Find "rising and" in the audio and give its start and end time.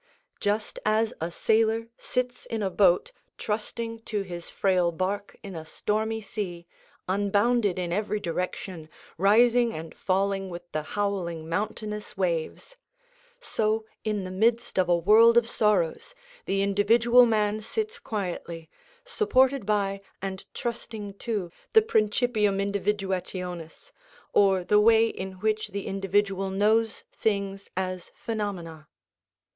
9.19-9.93